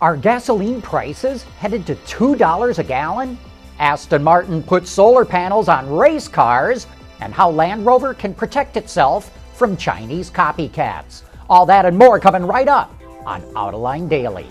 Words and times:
Are 0.00 0.16
gasoline 0.16 0.82
prices 0.82 1.44
headed 1.44 1.86
to 1.86 1.94
$2 1.94 2.78
a 2.78 2.82
gallon? 2.82 3.38
Aston 3.78 4.24
Martin 4.24 4.62
puts 4.62 4.90
solar 4.90 5.24
panels 5.24 5.68
on 5.68 5.88
race 5.88 6.26
cars, 6.26 6.88
and 7.20 7.32
how 7.32 7.48
Land 7.48 7.86
Rover 7.86 8.12
can 8.12 8.34
protect 8.34 8.76
itself 8.76 9.30
from 9.54 9.76
Chinese 9.76 10.30
copycats. 10.30 11.22
All 11.48 11.64
that 11.66 11.86
and 11.86 11.96
more 11.96 12.18
coming 12.18 12.42
right 12.44 12.66
up 12.68 12.92
on 13.24 13.42
Autoline 13.54 14.08
Daily. 14.08 14.48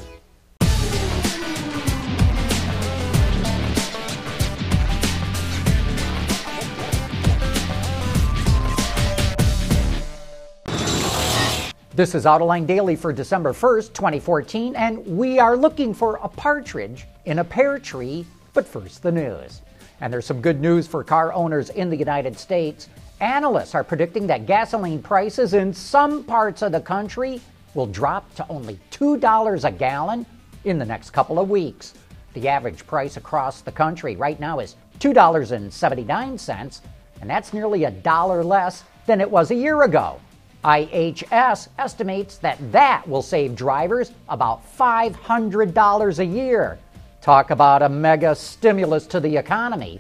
This 11.95 12.15
is 12.15 12.25
Autoline 12.25 12.65
Daily 12.65 12.95
for 12.95 13.13
December 13.13 13.53
1st, 13.53 13.93
2014, 13.93 14.75
and 14.75 15.05
we 15.05 15.37
are 15.37 15.55
looking 15.55 15.93
for 15.93 16.15
a 16.23 16.27
partridge 16.27 17.05
in 17.25 17.37
a 17.37 17.43
pear 17.43 17.77
tree. 17.77 18.25
But 18.55 18.67
first, 18.67 19.03
the 19.03 19.11
news. 19.11 19.61
And 20.01 20.11
there's 20.11 20.25
some 20.25 20.41
good 20.41 20.59
news 20.59 20.87
for 20.87 21.03
car 21.03 21.31
owners 21.33 21.69
in 21.69 21.91
the 21.91 21.95
United 21.95 22.35
States. 22.39 22.89
Analysts 23.19 23.75
are 23.75 23.83
predicting 23.83 24.25
that 24.25 24.47
gasoline 24.47 25.03
prices 25.03 25.53
in 25.53 25.71
some 25.71 26.23
parts 26.23 26.63
of 26.63 26.71
the 26.71 26.81
country 26.81 27.39
will 27.75 27.85
drop 27.85 28.33
to 28.37 28.47
only 28.49 28.79
$2 28.89 29.63
a 29.63 29.71
gallon 29.71 30.25
in 30.63 30.79
the 30.79 30.85
next 30.85 31.11
couple 31.11 31.37
of 31.37 31.47
weeks. 31.47 31.93
The 32.33 32.47
average 32.47 32.87
price 32.87 33.17
across 33.17 33.61
the 33.61 33.71
country 33.71 34.15
right 34.15 34.39
now 34.39 34.57
is 34.57 34.77
$2.79, 34.97 36.81
and 37.21 37.29
that's 37.29 37.53
nearly 37.53 37.83
a 37.83 37.91
dollar 37.91 38.43
less 38.43 38.83
than 39.05 39.21
it 39.21 39.29
was 39.29 39.51
a 39.51 39.55
year 39.55 39.83
ago. 39.83 40.19
IHS 40.63 41.67
estimates 41.77 42.37
that 42.37 42.57
that 42.71 43.07
will 43.07 43.21
save 43.21 43.55
drivers 43.55 44.11
about 44.29 44.61
$500 44.77 46.19
a 46.19 46.25
year. 46.25 46.79
Talk 47.21 47.51
about 47.51 47.81
a 47.81 47.89
mega 47.89 48.35
stimulus 48.35 49.05
to 49.07 49.19
the 49.19 49.37
economy. 49.37 49.99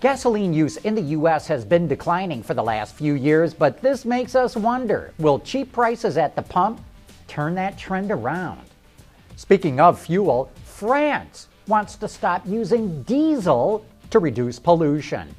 Gasoline 0.00 0.52
use 0.52 0.78
in 0.78 0.96
the 0.96 1.02
U.S. 1.16 1.46
has 1.46 1.64
been 1.64 1.86
declining 1.86 2.42
for 2.42 2.54
the 2.54 2.62
last 2.62 2.94
few 2.96 3.14
years, 3.14 3.54
but 3.54 3.80
this 3.80 4.04
makes 4.04 4.34
us 4.34 4.56
wonder 4.56 5.12
will 5.18 5.38
cheap 5.38 5.72
prices 5.72 6.16
at 6.16 6.34
the 6.34 6.42
pump 6.42 6.80
turn 7.28 7.54
that 7.54 7.78
trend 7.78 8.10
around? 8.10 8.60
Speaking 9.36 9.80
of 9.80 10.00
fuel, 10.00 10.50
France 10.64 11.48
wants 11.66 11.96
to 11.96 12.08
stop 12.08 12.46
using 12.46 13.02
diesel 13.04 13.86
to 14.10 14.18
reduce 14.18 14.58
pollution. 14.58 15.34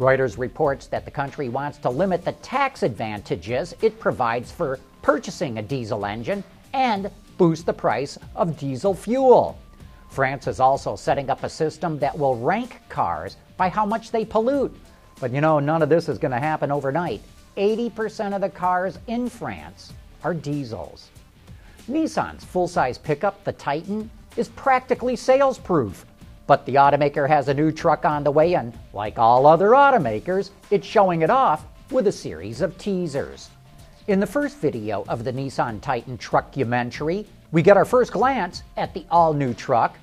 Reuters 0.00 0.38
reports 0.38 0.86
that 0.86 1.04
the 1.04 1.10
country 1.10 1.50
wants 1.50 1.76
to 1.76 1.90
limit 1.90 2.24
the 2.24 2.32
tax 2.32 2.82
advantages 2.82 3.74
it 3.82 4.00
provides 4.00 4.50
for 4.50 4.80
purchasing 5.02 5.58
a 5.58 5.62
diesel 5.62 6.06
engine 6.06 6.42
and 6.72 7.10
boost 7.36 7.66
the 7.66 7.72
price 7.74 8.16
of 8.34 8.58
diesel 8.58 8.94
fuel. 8.94 9.58
France 10.08 10.46
is 10.46 10.58
also 10.58 10.96
setting 10.96 11.28
up 11.28 11.44
a 11.44 11.50
system 11.50 11.98
that 11.98 12.18
will 12.18 12.34
rank 12.36 12.80
cars 12.88 13.36
by 13.58 13.68
how 13.68 13.84
much 13.84 14.10
they 14.10 14.24
pollute. 14.24 14.74
But 15.20 15.32
you 15.32 15.42
know, 15.42 15.60
none 15.60 15.82
of 15.82 15.90
this 15.90 16.08
is 16.08 16.16
going 16.16 16.32
to 16.32 16.38
happen 16.38 16.72
overnight. 16.72 17.20
80% 17.58 18.34
of 18.34 18.40
the 18.40 18.48
cars 18.48 18.98
in 19.06 19.28
France 19.28 19.92
are 20.24 20.32
diesels. 20.32 21.10
Nissan's 21.88 22.42
full 22.42 22.68
size 22.68 22.96
pickup, 22.96 23.44
the 23.44 23.52
Titan, 23.52 24.08
is 24.38 24.48
practically 24.48 25.14
sales 25.14 25.58
proof. 25.58 26.06
But 26.50 26.66
the 26.66 26.74
automaker 26.74 27.28
has 27.28 27.46
a 27.46 27.54
new 27.54 27.70
truck 27.70 28.04
on 28.04 28.24
the 28.24 28.30
way, 28.32 28.54
and 28.54 28.76
like 28.92 29.20
all 29.20 29.46
other 29.46 29.68
automakers, 29.68 30.50
it's 30.72 30.84
showing 30.84 31.22
it 31.22 31.30
off 31.30 31.64
with 31.92 32.08
a 32.08 32.12
series 32.12 32.60
of 32.60 32.76
teasers. 32.76 33.50
In 34.08 34.18
the 34.18 34.26
first 34.26 34.56
video 34.56 35.04
of 35.06 35.22
the 35.22 35.32
Nissan 35.32 35.80
Titan 35.80 36.18
truckumentary, 36.18 37.24
we 37.52 37.62
get 37.62 37.76
our 37.76 37.84
first 37.84 38.10
glance 38.10 38.64
at 38.76 38.92
the 38.94 39.06
all 39.12 39.32
new 39.32 39.54
truck. 39.54 39.96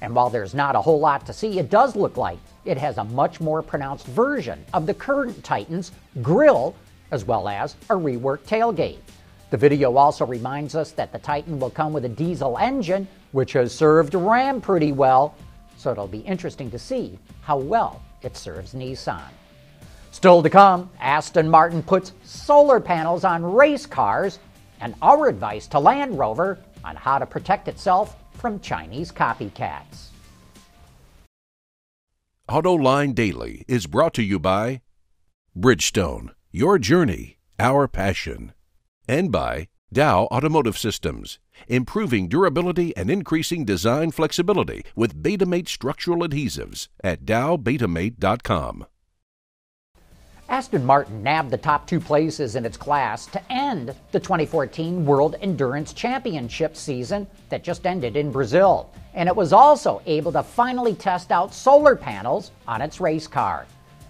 And 0.00 0.12
while 0.12 0.28
there's 0.28 0.54
not 0.54 0.74
a 0.74 0.80
whole 0.80 0.98
lot 0.98 1.24
to 1.26 1.32
see, 1.32 1.60
it 1.60 1.70
does 1.70 1.94
look 1.94 2.16
like 2.16 2.38
it 2.64 2.78
has 2.78 2.98
a 2.98 3.04
much 3.04 3.40
more 3.40 3.62
pronounced 3.62 4.08
version 4.08 4.64
of 4.74 4.86
the 4.86 4.94
current 4.94 5.44
Titan's 5.44 5.92
grille, 6.20 6.74
as 7.12 7.24
well 7.24 7.46
as 7.46 7.76
a 7.90 7.94
reworked 7.94 8.48
tailgate. 8.48 8.98
The 9.50 9.56
video 9.56 9.96
also 9.96 10.26
reminds 10.26 10.74
us 10.74 10.90
that 10.90 11.12
the 11.12 11.20
Titan 11.20 11.60
will 11.60 11.70
come 11.70 11.92
with 11.92 12.06
a 12.06 12.08
diesel 12.08 12.58
engine, 12.58 13.06
which 13.30 13.52
has 13.52 13.72
served 13.72 14.14
Ram 14.14 14.60
pretty 14.60 14.90
well 14.90 15.36
so 15.82 15.90
it'll 15.90 16.06
be 16.06 16.20
interesting 16.20 16.70
to 16.70 16.78
see 16.78 17.18
how 17.40 17.58
well 17.58 18.00
it 18.22 18.36
serves 18.36 18.72
Nissan. 18.72 19.28
Still 20.12 20.40
to 20.42 20.48
come, 20.48 20.88
Aston 21.00 21.48
Martin 21.48 21.82
puts 21.82 22.12
solar 22.22 22.78
panels 22.78 23.24
on 23.24 23.42
race 23.42 23.84
cars, 23.84 24.38
and 24.80 24.94
our 25.02 25.26
advice 25.26 25.66
to 25.68 25.80
Land 25.80 26.16
Rover 26.16 26.58
on 26.84 26.94
how 26.94 27.18
to 27.18 27.26
protect 27.26 27.66
itself 27.66 28.16
from 28.34 28.60
Chinese 28.60 29.10
copycats. 29.10 30.10
AutoLine 32.48 33.14
Daily 33.14 33.64
is 33.66 33.86
brought 33.86 34.14
to 34.14 34.22
you 34.22 34.38
by 34.38 34.82
Bridgestone, 35.56 36.30
your 36.52 36.78
journey, 36.78 37.38
our 37.58 37.88
passion, 37.88 38.52
and 39.08 39.32
by 39.32 39.68
Dow 39.92 40.24
Automotive 40.32 40.78
Systems, 40.78 41.38
improving 41.68 42.26
durability 42.26 42.96
and 42.96 43.10
increasing 43.10 43.66
design 43.66 44.10
flexibility 44.10 44.84
with 44.96 45.22
Betamate 45.22 45.68
structural 45.68 46.20
adhesives 46.20 46.88
at 47.04 47.26
dowbetamate.com. 47.26 48.86
Aston 50.48 50.84
Martin 50.84 51.22
nabbed 51.22 51.50
the 51.50 51.58
top 51.58 51.86
two 51.86 52.00
places 52.00 52.56
in 52.56 52.64
its 52.64 52.76
class 52.76 53.26
to 53.26 53.52
end 53.52 53.94
the 54.12 54.20
2014 54.20 55.04
World 55.04 55.36
Endurance 55.42 55.92
Championship 55.92 56.74
season 56.74 57.26
that 57.50 57.62
just 57.62 57.86
ended 57.86 58.16
in 58.16 58.32
Brazil. 58.32 58.90
And 59.12 59.28
it 59.28 59.36
was 59.36 59.52
also 59.52 60.00
able 60.06 60.32
to 60.32 60.42
finally 60.42 60.94
test 60.94 61.32
out 61.32 61.52
solar 61.52 61.94
panels 61.94 62.50
on 62.66 62.80
its 62.80 63.00
race 63.00 63.26
car. 63.26 63.66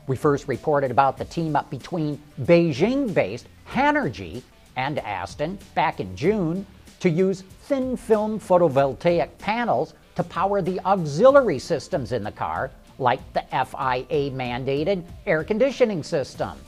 We 0.06 0.16
first 0.16 0.46
reported 0.46 0.90
about 0.90 1.18
the 1.18 1.24
team 1.24 1.56
up 1.56 1.70
between 1.70 2.20
Beijing 2.42 3.12
based 3.12 3.46
Hanergy 3.68 4.42
and 4.76 4.98
Aston 5.00 5.58
back 5.74 6.00
in 6.00 6.14
June 6.16 6.66
to 7.00 7.10
use 7.10 7.42
thin 7.62 7.96
film 7.96 8.38
photovoltaic 8.38 9.36
panels 9.38 9.94
to 10.14 10.22
power 10.22 10.62
the 10.62 10.78
auxiliary 10.86 11.58
systems 11.58 12.12
in 12.12 12.22
the 12.22 12.30
car, 12.30 12.70
like 12.98 13.20
the 13.32 13.42
FIA 13.50 14.30
mandated 14.30 15.02
air 15.26 15.42
conditioning 15.42 16.02
system. 16.02 16.58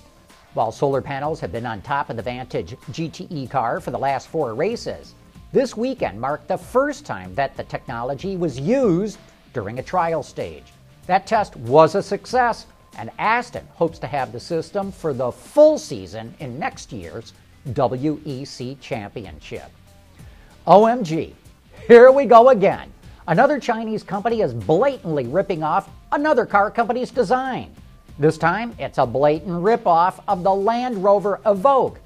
While 0.54 0.72
solar 0.72 1.03
panels 1.03 1.41
have 1.41 1.53
been 1.53 1.66
on 1.66 1.82
top 1.82 2.10
of 2.10 2.16
the 2.16 2.22
Vantage 2.22 2.76
GTE 2.93 3.50
car 3.50 3.81
for 3.81 3.91
the 3.91 3.98
last 3.98 4.28
four 4.28 4.54
races, 4.54 5.14
this 5.53 5.76
weekend 5.76 6.20
marked 6.20 6.48
the 6.48 6.56
first 6.56 7.04
time 7.06 7.34
that 7.34 7.56
the 7.56 7.64
technology 7.64 8.37
was 8.37 8.59
used 8.59 9.19
during 9.53 9.78
a 9.78 9.82
trial 9.82 10.22
stage. 10.22 10.64
That 11.06 11.26
test 11.26 11.54
was 11.56 11.94
a 11.94 12.03
success, 12.03 12.66
and 12.97 13.10
Aston 13.19 13.69
hopes 13.75 13.98
to 14.00 14.06
have 14.06 14.32
the 14.32 14.41
system 14.41 14.91
for 14.91 15.12
the 15.12 15.31
full 15.31 15.78
season 15.78 16.34
in 16.41 16.59
next 16.59 16.93
year's 16.93 17.34
WEC 17.69 18.80
Championship. 18.80 19.70
OMG, 20.66 21.34
here 21.86 22.10
we 22.10 22.26
go 22.26 22.50
again. 22.50 22.92
Another 23.26 23.58
Chinese 23.58 24.02
company 24.02 24.42
is 24.42 24.52
blatantly 24.52 25.26
ripping 25.26 25.62
off 25.62 25.88
another 26.12 26.44
car 26.44 26.70
company's 26.70 27.10
design. 27.10 27.75
This 28.19 28.38
time, 28.38 28.75
it's 28.78 28.98
a 28.98 29.06
blatant 29.06 29.62
ripoff 29.62 30.22
of 30.28 30.42
the 30.42 30.54
Land 30.54 31.02
Rover 31.02 31.41
Evoque. 31.47 31.97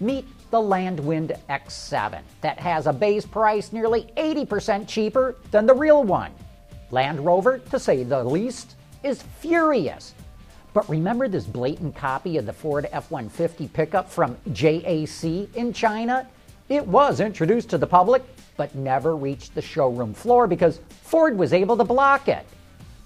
Meet 0.00 0.26
the 0.50 0.58
Landwind 0.58 1.38
X7 1.48 2.20
that 2.40 2.58
has 2.58 2.86
a 2.86 2.92
base 2.92 3.24
price 3.24 3.72
nearly 3.72 4.10
80% 4.16 4.88
cheaper 4.88 5.36
than 5.50 5.66
the 5.66 5.74
real 5.74 6.02
one. 6.02 6.32
Land 6.90 7.24
Rover, 7.24 7.58
to 7.58 7.78
say 7.78 8.02
the 8.02 8.24
least, 8.24 8.74
is 9.02 9.22
furious 9.38 10.14
but 10.72 10.88
remember 10.88 11.28
this 11.28 11.44
blatant 11.44 11.96
copy 11.96 12.36
of 12.36 12.46
the 12.46 12.52
Ford 12.52 12.88
F 12.92 13.10
150 13.10 13.68
pickup 13.68 14.10
from 14.10 14.36
JAC 14.52 15.54
in 15.54 15.72
China? 15.72 16.28
It 16.68 16.86
was 16.86 17.20
introduced 17.20 17.70
to 17.70 17.78
the 17.78 17.86
public, 17.86 18.22
but 18.56 18.74
never 18.74 19.16
reached 19.16 19.54
the 19.54 19.62
showroom 19.62 20.14
floor 20.14 20.46
because 20.46 20.80
Ford 21.02 21.36
was 21.36 21.52
able 21.52 21.76
to 21.76 21.84
block 21.84 22.28
it. 22.28 22.46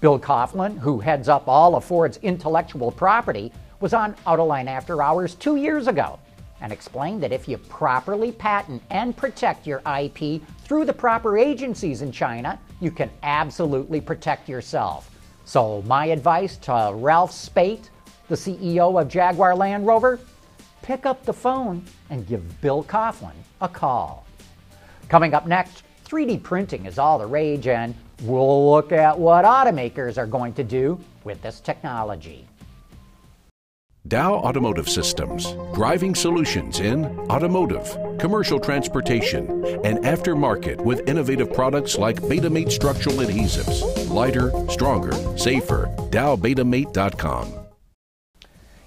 Bill 0.01 0.19
Coughlin, 0.19 0.77
who 0.77 0.99
heads 0.99 1.27
up 1.27 1.47
all 1.47 1.75
of 1.75 1.83
Ford's 1.83 2.17
intellectual 2.17 2.91
property, 2.91 3.51
was 3.79 3.93
on 3.93 4.13
Autoline 4.27 4.67
After 4.67 5.01
Hours 5.01 5.33
two 5.33 5.55
years 5.55 5.87
ago 5.87 6.19
and 6.61 6.71
explained 6.71 7.23
that 7.23 7.31
if 7.31 7.47
you 7.47 7.57
properly 7.57 8.31
patent 8.31 8.83
and 8.89 9.17
protect 9.17 9.65
your 9.65 9.81
IP 9.99 10.41
through 10.63 10.85
the 10.85 10.93
proper 10.93 11.37
agencies 11.37 12.01
in 12.01 12.11
China, 12.11 12.59
you 12.81 12.91
can 12.91 13.09
absolutely 13.23 13.99
protect 13.99 14.47
yourself. 14.47 15.09
So, 15.45 15.83
my 15.83 16.07
advice 16.07 16.57
to 16.57 16.91
Ralph 16.95 17.31
Speth, 17.31 17.89
the 18.27 18.35
CEO 18.35 18.99
of 18.99 19.07
Jaguar 19.07 19.55
Land 19.55 19.85
Rover, 19.85 20.19
pick 20.81 21.05
up 21.05 21.23
the 21.23 21.33
phone 21.33 21.85
and 22.09 22.27
give 22.27 22.61
Bill 22.61 22.83
Coughlin 22.83 23.35
a 23.61 23.69
call. 23.69 24.25
Coming 25.07 25.35
up 25.35 25.45
next, 25.45 25.83
3D 26.05 26.41
printing 26.41 26.87
is 26.87 26.97
all 26.97 27.19
the 27.19 27.27
rage, 27.27 27.67
and 27.67 27.93
we'll 28.23 28.71
look 28.71 28.91
at 28.91 29.17
what 29.17 29.45
automakers 29.45 30.17
are 30.17 30.25
going 30.25 30.53
to 30.53 30.63
do 30.63 30.99
with 31.23 31.39
this 31.43 31.59
technology. 31.59 32.47
Dow 34.07 34.33
Automotive 34.33 34.89
Systems, 34.89 35.53
driving 35.73 36.15
solutions 36.15 36.79
in 36.79 37.05
automotive, 37.29 37.95
commercial 38.19 38.59
transportation, 38.59 39.47
and 39.83 39.99
aftermarket 39.99 40.79
with 40.81 41.07
innovative 41.07 41.53
products 41.53 41.97
like 41.97 42.21
Betamate 42.21 42.71
structural 42.71 43.17
adhesives. 43.17 44.09
Lighter, 44.09 44.51
stronger, 44.69 45.13
safer. 45.37 45.85
DowBetamate.com. 46.09 47.65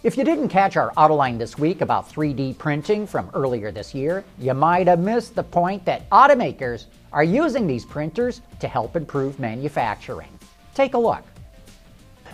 If 0.04 0.16
you 0.16 0.22
didn't 0.22 0.48
catch 0.48 0.76
our 0.76 0.92
Autoline 0.92 1.38
this 1.38 1.58
week 1.58 1.80
about 1.80 2.08
3D 2.08 2.56
printing 2.56 3.04
from 3.04 3.30
earlier 3.34 3.72
this 3.72 3.94
year, 3.94 4.24
you 4.38 4.54
might 4.54 4.86
have 4.86 5.00
missed 5.00 5.34
the 5.34 5.42
point 5.42 5.84
that 5.86 6.08
automakers 6.10 6.86
are 7.12 7.24
using 7.24 7.66
these 7.66 7.84
printers 7.84 8.40
to 8.60 8.68
help 8.68 8.94
improve 8.94 9.40
manufacturing. 9.40 10.30
Take 10.72 10.94
a 10.94 10.98
look. 10.98 11.24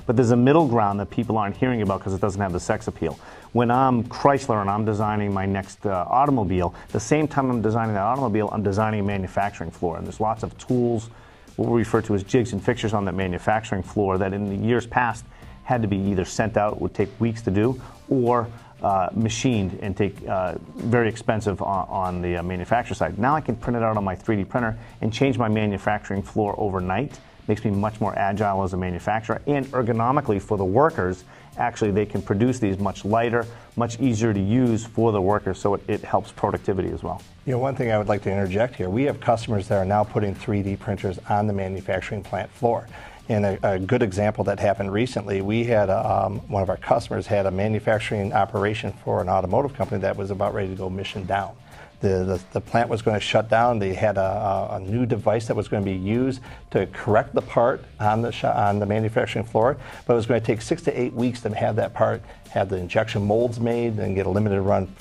But 0.06 0.16
there's 0.16 0.32
a 0.32 0.36
middle 0.36 0.68
ground 0.68 1.00
that 1.00 1.10
people 1.10 1.38
aren't 1.38 1.56
hearing 1.56 1.82
about 1.82 2.00
because 2.00 2.14
it 2.14 2.20
doesn't 2.20 2.40
have 2.40 2.52
the 2.52 2.60
sex 2.60 2.88
appeal. 2.88 3.18
When 3.52 3.70
I'm 3.70 4.04
Chrysler 4.04 4.60
and 4.60 4.68
I'm 4.68 4.84
designing 4.84 5.32
my 5.32 5.46
next 5.46 5.86
uh, 5.86 6.04
automobile, 6.08 6.74
the 6.90 7.00
same 7.00 7.26
time 7.26 7.50
I'm 7.50 7.62
designing 7.62 7.94
that 7.94 8.02
automobile, 8.02 8.50
I'm 8.52 8.62
designing 8.62 9.00
a 9.00 9.04
manufacturing 9.04 9.70
floor. 9.70 9.96
And 9.96 10.06
there's 10.06 10.20
lots 10.20 10.42
of 10.42 10.56
tools, 10.58 11.08
what 11.56 11.68
we 11.68 11.78
refer 11.78 12.02
to 12.02 12.14
as 12.14 12.22
jigs 12.22 12.52
and 12.52 12.62
fixtures 12.62 12.92
on 12.92 13.04
that 13.06 13.14
manufacturing 13.14 13.82
floor 13.82 14.18
that 14.18 14.32
in 14.32 14.48
the 14.48 14.66
years 14.66 14.86
past 14.86 15.24
had 15.62 15.80
to 15.82 15.88
be 15.88 15.96
either 15.96 16.24
sent 16.24 16.56
out, 16.56 16.80
would 16.80 16.94
take 16.94 17.08
weeks 17.20 17.40
to 17.42 17.50
do, 17.50 17.80
or 18.10 18.48
uh, 18.82 19.08
machined 19.14 19.78
and 19.80 19.96
take 19.96 20.26
uh, 20.28 20.56
very 20.76 21.08
expensive 21.08 21.62
on, 21.62 21.88
on 21.88 22.22
the 22.22 22.36
uh, 22.36 22.42
manufacturer 22.42 22.94
side. 22.94 23.18
Now 23.18 23.34
I 23.34 23.40
can 23.40 23.56
print 23.56 23.78
it 23.78 23.82
out 23.82 23.96
on 23.96 24.04
my 24.04 24.14
3D 24.14 24.46
printer 24.46 24.76
and 25.00 25.10
change 25.10 25.38
my 25.38 25.48
manufacturing 25.48 26.22
floor 26.22 26.54
overnight 26.58 27.18
makes 27.48 27.64
me 27.64 27.70
much 27.70 28.00
more 28.00 28.16
agile 28.18 28.62
as 28.62 28.72
a 28.72 28.76
manufacturer. 28.76 29.40
And 29.46 29.66
ergonomically 29.66 30.40
for 30.40 30.56
the 30.56 30.64
workers 30.64 31.24
actually 31.56 31.90
they 31.90 32.06
can 32.06 32.20
produce 32.20 32.58
these 32.58 32.78
much 32.78 33.04
lighter 33.04 33.46
much 33.76 33.98
easier 34.00 34.32
to 34.32 34.40
use 34.40 34.84
for 34.84 35.12
the 35.12 35.20
workers. 35.20 35.58
So 35.58 35.74
it, 35.74 35.82
it, 35.88 36.04
helps 36.04 36.32
productivity 36.32 36.90
as 36.90 37.02
well. 37.02 37.20
You 37.46 37.52
know 37.52 37.58
one 37.58 37.76
thing 37.76 37.90
i 37.90 37.98
would 37.98 38.08
like 38.08 38.22
to 38.22 38.30
interject 38.30 38.76
here 38.76 38.88
we 38.88 39.04
have 39.04 39.20
customers 39.20 39.68
that 39.68 39.76
are 39.78 39.84
now 39.84 40.04
putting 40.04 40.34
3d 40.34 40.78
printers 40.78 41.18
on 41.28 41.46
the 41.46 41.52
manufacturing 41.52 42.22
plant 42.22 42.50
floor. 42.50 42.88
And 43.28 43.46
a, 43.46 43.74
a 43.74 43.78
good 43.78 44.02
example 44.02 44.44
that 44.44 44.60
happened 44.60 44.92
recently 44.92 45.40
we 45.40 45.64
had 45.64 45.88
a, 45.88 46.24
um, 46.24 46.40
one 46.48 46.62
of 46.62 46.70
our 46.70 46.76
customers 46.76 47.26
had 47.26 47.46
a 47.46 47.50
manufacturing 47.50 48.32
operation 48.32 48.92
for 49.04 49.20
an 49.20 49.28
automotive 49.28 49.74
company 49.74 50.00
that 50.00 50.16
was 50.16 50.30
about 50.30 50.54
ready 50.54 50.68
to 50.68 50.74
go 50.76 50.90
mission 50.90 51.24
down 51.24 51.54
the, 52.00 52.08
the, 52.24 52.40
the, 52.52 52.60
plant 52.60 52.88
was 52.88 53.02
going 53.02 53.14
to 53.14 53.20
shut 53.20 53.48
down. 53.48 53.78
They 53.78 53.94
had 53.94 54.18
a, 54.18 54.68
a, 54.72 54.80
new 54.80 55.06
device 55.06 55.46
that 55.46 55.56
was 55.56 55.68
going 55.68 55.82
to 55.82 55.90
be 55.90 55.96
used 55.96 56.40
to 56.70 56.86
correct 56.86 57.34
the 57.34 57.42
part 57.42 57.84
on 57.98 58.22
the, 58.22 58.30
sh- 58.30 58.44
on 58.44 58.78
the 58.78 58.86
manufacturing 58.86 59.44
floor, 59.44 59.76
but 60.06 60.12
it 60.12 60.16
was 60.16 60.26
going 60.26 60.40
to 60.40 60.46
take 60.46 60.60
six 60.60 60.82
to 60.82 61.00
eight 61.00 61.12
weeks 61.12 61.40
to 61.42 61.54
have 61.54 61.76
that 61.76 61.94
part, 61.94 62.22
have 62.50 62.68
the 62.68 62.76
injection 62.76 63.26
molds 63.26 63.58
made, 63.58 63.98
and 63.98 64.14
get 64.14 64.26
a 64.26 64.30
limited 64.30 64.60
run 64.60 64.94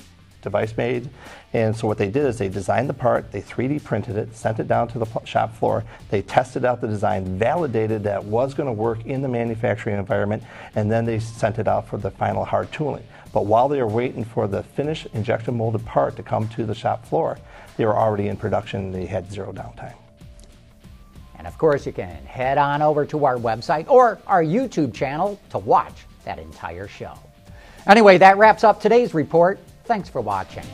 device 0.44 0.76
made. 0.76 1.10
And 1.52 1.76
so 1.76 1.86
what 1.88 1.98
they 1.98 2.10
did 2.10 2.26
is 2.26 2.38
they 2.38 2.48
designed 2.48 2.88
the 2.88 2.94
part, 2.94 3.32
they 3.32 3.40
3D 3.40 3.82
printed 3.82 4.16
it, 4.16 4.36
sent 4.36 4.60
it 4.60 4.68
down 4.68 4.88
to 4.88 4.98
the 4.98 5.06
shop 5.24 5.56
floor, 5.56 5.84
they 6.10 6.22
tested 6.22 6.64
out 6.64 6.80
the 6.80 6.86
design, 6.86 7.38
validated 7.38 8.04
that 8.04 8.22
was 8.24 8.54
going 8.54 8.66
to 8.66 8.72
work 8.72 9.04
in 9.06 9.22
the 9.22 9.28
manufacturing 9.28 9.98
environment, 9.98 10.42
and 10.74 10.90
then 10.90 11.04
they 11.04 11.18
sent 11.18 11.58
it 11.58 11.66
out 11.66 11.88
for 11.88 11.96
the 11.96 12.10
final 12.10 12.44
hard 12.44 12.70
tooling. 12.72 13.04
But 13.34 13.46
while 13.46 13.68
they 13.68 13.82
were 13.82 13.88
waiting 13.88 14.24
for 14.24 14.46
the 14.46 14.62
finished 14.62 15.08
injection 15.12 15.56
molded 15.56 15.84
part 15.84 16.14
to 16.16 16.22
come 16.22 16.48
to 16.50 16.64
the 16.64 16.74
shop 16.74 17.04
floor, 17.04 17.36
they 17.76 17.84
were 17.84 17.98
already 17.98 18.28
in 18.28 18.36
production. 18.36 18.92
They 18.92 19.06
had 19.06 19.30
zero 19.30 19.52
downtime. 19.52 19.96
And 21.36 21.48
of 21.48 21.58
course, 21.58 21.84
you 21.84 21.92
can 21.92 22.24
head 22.26 22.58
on 22.58 22.80
over 22.80 23.04
to 23.06 23.24
our 23.24 23.36
website 23.36 23.90
or 23.90 24.20
our 24.28 24.44
YouTube 24.44 24.94
channel 24.94 25.40
to 25.50 25.58
watch 25.58 26.06
that 26.24 26.38
entire 26.38 26.86
show. 26.86 27.18
Anyway, 27.88 28.18
that 28.18 28.38
wraps 28.38 28.62
up 28.62 28.80
today's 28.80 29.14
report. 29.14 29.58
Thanks 29.84 30.08
for 30.08 30.20
watching. 30.20 30.64